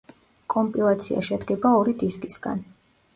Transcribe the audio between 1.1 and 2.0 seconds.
შედგება ორი